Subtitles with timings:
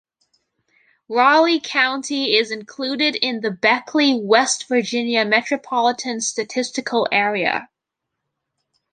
[1.09, 7.69] Raleigh County is included in the Beckley, West Virginia Metropolitan Statistical Area.